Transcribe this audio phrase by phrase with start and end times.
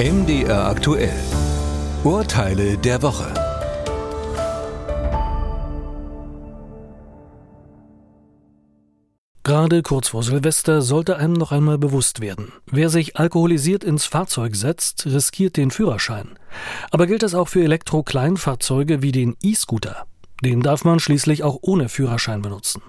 [0.00, 1.12] MDR aktuell.
[2.04, 3.34] Urteile der Woche.
[9.42, 12.50] Gerade kurz vor Silvester sollte einem noch einmal bewusst werden.
[12.64, 16.38] Wer sich alkoholisiert ins Fahrzeug setzt, riskiert den Führerschein.
[16.90, 20.06] Aber gilt das auch für Elektro-Kleinfahrzeuge wie den E-Scooter?
[20.42, 22.82] Den darf man schließlich auch ohne Führerschein benutzen.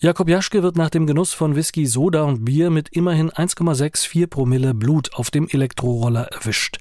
[0.00, 4.74] Jakob Jaschke wird nach dem Genuss von Whisky, Soda und Bier mit immerhin 1,64 Promille
[4.74, 6.78] Blut auf dem Elektroroller erwischt.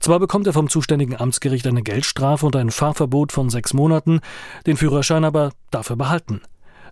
[0.00, 4.20] Zwar bekommt er vom zuständigen Amtsgericht eine Geldstrafe und ein Fahrverbot von sechs Monaten,
[4.66, 6.42] den Führerschein aber dafür behalten.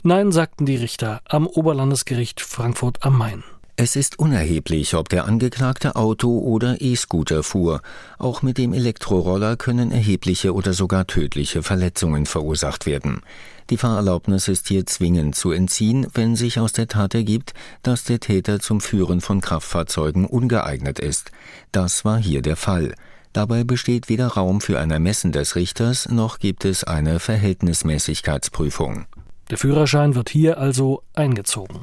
[0.03, 3.45] Nein, sagten die Richter am Oberlandesgericht Frankfurt am Main.
[3.85, 7.83] Es ist unerheblich, ob der Angeklagte Auto oder E-Scooter fuhr.
[8.17, 13.23] Auch mit dem Elektroroller können erhebliche oder sogar tödliche Verletzungen verursacht werden.
[13.71, 18.21] Die Fahrerlaubnis ist hier zwingend zu entziehen, wenn sich aus der Tat ergibt, dass der
[18.21, 21.33] Täter zum Führen von Kraftfahrzeugen ungeeignet ist.
[21.73, 22.95] Das war hier der Fall.
[23.33, 29.06] Dabei besteht weder Raum für ein Ermessen des Richters, noch gibt es eine Verhältnismäßigkeitsprüfung.
[29.51, 31.81] Der Führerschein wird hier also eingezogen.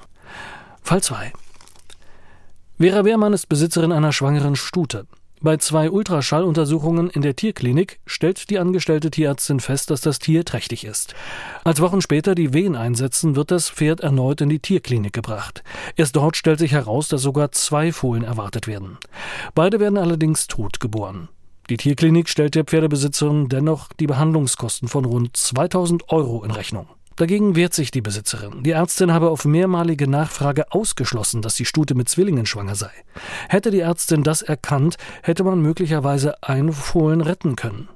[0.82, 1.34] Fall 2.
[2.82, 5.06] Vera Wehrmann ist Besitzerin einer schwangeren Stute.
[5.42, 10.86] Bei zwei Ultraschalluntersuchungen in der Tierklinik stellt die angestellte Tierärztin fest, dass das Tier trächtig
[10.86, 11.14] ist.
[11.66, 15.62] Als Wochen später die Wehen einsetzen, wird das Pferd erneut in die Tierklinik gebracht.
[15.98, 18.98] Erst dort stellt sich heraus, dass sogar zwei Fohlen erwartet werden.
[19.56, 21.28] Beide werden allerdings tot geboren.
[21.70, 26.88] Die Tierklinik stellt der Pferdebesitzerin dennoch die Behandlungskosten von rund 2000 Euro in Rechnung.
[27.20, 28.64] Dagegen wehrt sich die Besitzerin.
[28.64, 32.92] Die Ärztin habe auf mehrmalige Nachfrage ausgeschlossen, dass die Stute mit Zwillingen schwanger sei.
[33.50, 37.89] Hätte die Ärztin das erkannt, hätte man möglicherweise ein Fohlen retten können.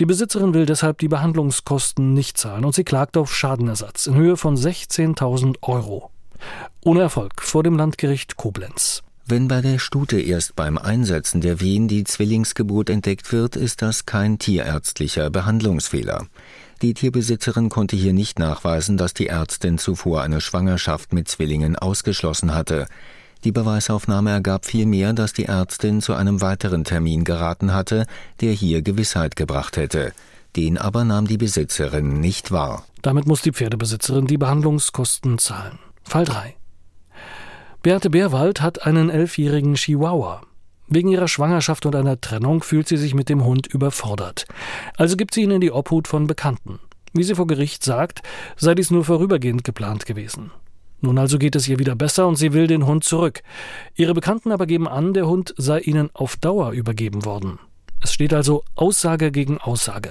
[0.00, 4.36] Die Besitzerin will deshalb die Behandlungskosten nicht zahlen und sie klagt auf Schadenersatz in Höhe
[4.36, 6.10] von 16.000 Euro.
[6.84, 9.04] Ohne Erfolg vor dem Landgericht Koblenz.
[9.30, 14.04] Wenn bei der Stute erst beim Einsetzen der Wehen die Zwillingsgeburt entdeckt wird, ist das
[14.04, 16.26] kein tierärztlicher Behandlungsfehler.
[16.82, 22.52] Die Tierbesitzerin konnte hier nicht nachweisen, dass die Ärztin zuvor eine Schwangerschaft mit Zwillingen ausgeschlossen
[22.56, 22.88] hatte.
[23.44, 28.06] Die Beweisaufnahme ergab vielmehr, dass die Ärztin zu einem weiteren Termin geraten hatte,
[28.40, 30.12] der hier Gewissheit gebracht hätte.
[30.56, 32.84] Den aber nahm die Besitzerin nicht wahr.
[33.00, 35.78] Damit muss die Pferdebesitzerin die Behandlungskosten zahlen.
[36.02, 36.56] Fall 3.
[37.82, 40.42] Beate Bärwald hat einen elfjährigen Chihuahua.
[40.88, 44.44] Wegen ihrer Schwangerschaft und einer Trennung fühlt sie sich mit dem Hund überfordert.
[44.98, 46.78] Also gibt sie ihn in die Obhut von Bekannten.
[47.14, 48.20] Wie sie vor Gericht sagt,
[48.56, 50.50] sei dies nur vorübergehend geplant gewesen.
[51.00, 53.42] Nun also geht es ihr wieder besser und sie will den Hund zurück.
[53.94, 57.60] Ihre Bekannten aber geben an, der Hund sei ihnen auf Dauer übergeben worden.
[58.02, 60.10] Es steht also Aussage gegen Aussage.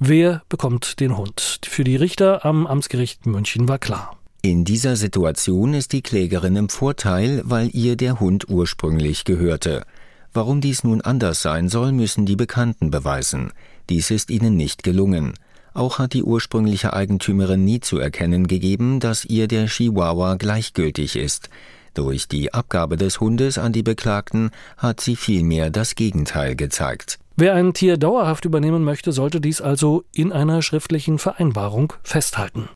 [0.00, 1.60] Wer bekommt den Hund?
[1.64, 4.16] Für die Richter am Amtsgericht München war klar.
[4.44, 9.86] In dieser Situation ist die Klägerin im Vorteil, weil ihr der Hund ursprünglich gehörte.
[10.34, 13.52] Warum dies nun anders sein soll, müssen die Bekannten beweisen.
[13.88, 15.32] Dies ist ihnen nicht gelungen.
[15.72, 21.48] Auch hat die ursprüngliche Eigentümerin nie zu erkennen gegeben, dass ihr der Chihuahua gleichgültig ist.
[21.94, 27.18] Durch die Abgabe des Hundes an die Beklagten hat sie vielmehr das Gegenteil gezeigt.
[27.36, 32.68] Wer ein Tier dauerhaft übernehmen möchte, sollte dies also in einer schriftlichen Vereinbarung festhalten.